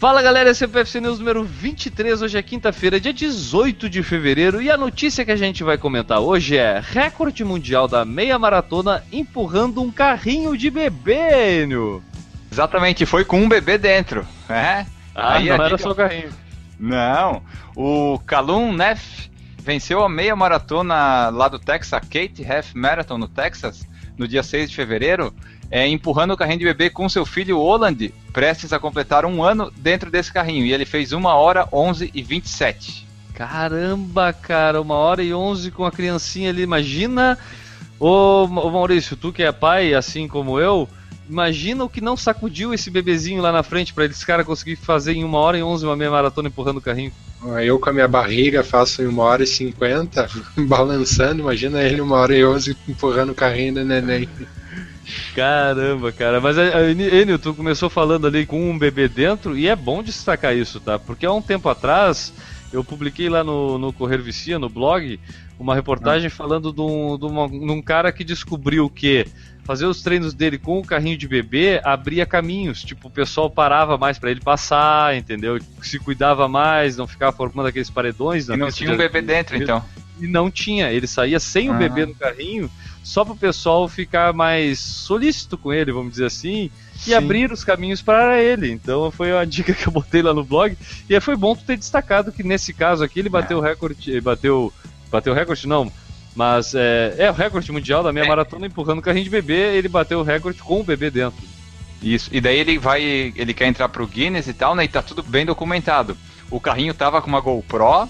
[0.00, 2.22] Fala galera, esse é o PFC News número 23.
[2.22, 4.62] Hoje é quinta-feira, dia 18 de fevereiro.
[4.62, 9.04] E a notícia que a gente vai comentar hoje é: recorde mundial da meia maratona
[9.12, 12.02] empurrando um carrinho de bebê, Enio.
[12.50, 14.26] Exatamente, foi com um bebê dentro.
[14.48, 14.86] É?
[15.14, 16.30] Ah, Aí não era só o carrinho.
[16.78, 17.42] Não,
[17.76, 23.28] o Calum Neff venceu a meia maratona lá do Texas, a Kate Half Marathon no
[23.28, 23.86] Texas,
[24.16, 25.30] no dia 6 de fevereiro
[25.70, 29.72] é, empurrando o carrinho de bebê com seu filho Oland, prestes a completar um ano
[29.76, 30.66] dentro desse carrinho.
[30.66, 33.06] E ele fez 1 hora 11 e 27.
[33.34, 36.62] Caramba, cara, uma hora e 11 com a criancinha ali.
[36.62, 37.38] Imagina,
[37.98, 40.88] ô, ô Maurício, tu que é pai, assim como eu,
[41.28, 45.12] imagina o que não sacudiu esse bebezinho lá na frente para esse cara conseguir fazer
[45.12, 47.12] em uma hora e 11 uma meia maratona empurrando o carrinho.
[47.64, 50.28] Eu com a minha barriga faço em uma hora e cinquenta,
[50.68, 54.28] balançando, imagina ele uma hora e onze empurrando o carrinho do neném.
[55.34, 56.40] Caramba, cara.
[56.40, 60.80] Mas, Enio, tu começou falando ali com um bebê dentro e é bom destacar isso,
[60.80, 60.98] tá?
[60.98, 62.32] Porque há um tempo atrás
[62.72, 65.18] eu publiquei lá no, no Correr Vicia, no blog,
[65.58, 66.30] uma reportagem ah.
[66.30, 69.26] falando de um, de, uma, de um cara que descobriu que
[69.64, 72.82] fazer os treinos dele com o carrinho de bebê abria caminhos.
[72.82, 75.58] Tipo, o pessoal parava mais para ele passar, entendeu?
[75.82, 78.48] Se cuidava mais, não ficava formando aqueles paredões.
[78.48, 79.84] E não tinha um bebê dentro, então.
[80.20, 80.92] E não tinha.
[80.92, 82.70] Ele saía sem o bebê no carrinho
[83.02, 87.14] só para o pessoal ficar mais solícito com ele, vamos dizer assim, e Sim.
[87.14, 88.70] abrir os caminhos para ele.
[88.70, 90.76] Então foi uma dica que eu botei lá no blog.
[91.08, 94.72] E foi bom tu ter destacado que nesse caso aqui ele bateu o recorde, bateu,
[95.10, 95.90] bateu o recorde não,
[96.34, 98.28] mas é, é o recorde mundial da minha é.
[98.28, 101.42] maratona empurrando carrinho de bebê, ele bateu o recorde com o bebê dentro.
[102.02, 102.30] Isso.
[102.32, 104.84] E daí ele vai, ele quer entrar pro Guinness e tal, né?
[104.84, 106.16] E tá tudo bem documentado.
[106.50, 108.08] O carrinho tava com uma GoPro,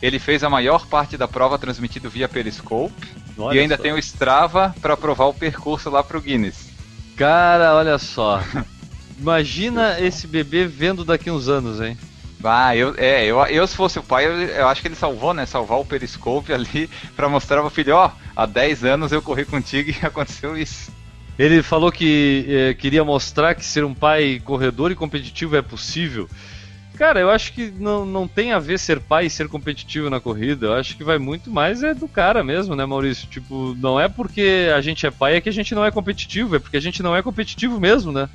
[0.00, 2.94] ele fez a maior parte da prova transmitido via Periscope.
[3.36, 3.82] Olha e ainda só.
[3.82, 6.68] tem o Strava para provar o percurso lá pro Guinness.
[7.16, 8.42] Cara, olha só.
[9.18, 11.98] Imagina esse bebê vendo daqui uns anos, hein?
[12.42, 15.34] Ah, eu, é, eu, eu se fosse o pai, eu, eu acho que ele salvou,
[15.34, 15.44] né?
[15.44, 19.90] Salvar o Periscope ali para mostrar pro filho, ó, há 10 anos eu corri contigo
[20.02, 20.92] e aconteceu isso.
[21.36, 26.28] Ele falou que eh, queria mostrar que ser um pai corredor e competitivo é possível.
[26.98, 30.18] Cara, eu acho que não, não tem a ver ser pai e ser competitivo na
[30.18, 30.66] corrida.
[30.66, 33.28] Eu acho que vai muito mais é do cara mesmo, né, Maurício?
[33.28, 36.56] Tipo, não é porque a gente é pai é que a gente não é competitivo,
[36.56, 38.28] é porque a gente não é competitivo mesmo, né?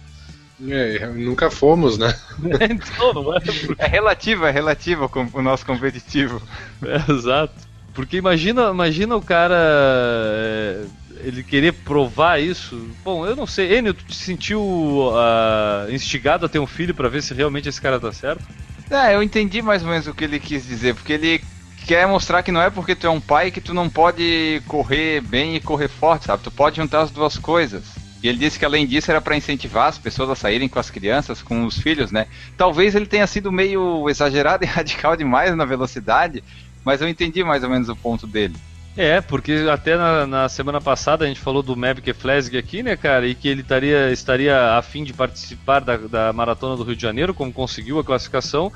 [0.66, 2.16] É, nunca fomos, né?
[2.58, 3.76] É, então, não é, porque...
[3.78, 6.42] é relativo, é relativo o nosso competitivo.
[6.82, 7.54] É, exato.
[7.94, 9.56] Porque imagina, imagina o cara.
[9.58, 12.90] É ele querer provar isso.
[13.04, 13.78] Bom, eu não sei.
[13.78, 17.82] Enio, tu te sentiu uh, instigado a ter um filho para ver se realmente esse
[17.82, 18.44] cara tá certo?
[18.90, 21.42] É, eu entendi mais ou menos o que ele quis dizer, porque ele
[21.86, 25.22] quer mostrar que não é porque tu é um pai que tu não pode correr
[25.22, 26.44] bem e correr forte, sabe?
[26.44, 27.84] Tu pode juntar as duas coisas.
[28.22, 30.90] E ele disse que além disso era para incentivar as pessoas a saírem com as
[30.90, 32.28] crianças, com os filhos, né?
[32.56, 36.42] Talvez ele tenha sido meio exagerado e radical demais na velocidade,
[36.86, 38.56] mas eu entendi mais ou menos o ponto dele.
[38.96, 42.96] É, porque até na, na, semana passada a gente falou do Maverick Flesg aqui, né,
[42.96, 46.96] cara, e que ele estaria, estaria a fim de participar da, da Maratona do Rio
[46.96, 48.72] de Janeiro, como conseguiu a classificação,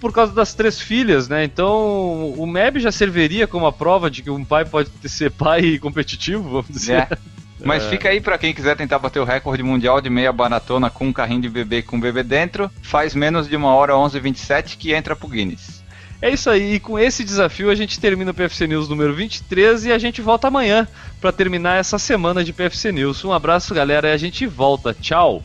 [0.00, 1.42] por causa das três filhas, né?
[1.42, 5.76] Então o MEB já serviria como a prova de que um pai pode ser pai
[5.82, 7.08] competitivo, vamos dizer.
[7.10, 7.18] É.
[7.64, 7.90] Mas é.
[7.90, 11.12] fica aí para quem quiser tentar bater o recorde mundial de meia maratona com um
[11.12, 15.26] carrinho de bebê com bebê dentro, faz menos de uma hora 11:27 que entra pro
[15.26, 15.77] Guinness.
[16.20, 19.86] É isso aí, e com esse desafio a gente termina o PFC News número 23
[19.86, 20.88] e a gente volta amanhã
[21.20, 23.24] para terminar essa semana de PFC News.
[23.24, 24.92] Um abraço, galera, e a gente volta.
[24.92, 25.44] Tchau!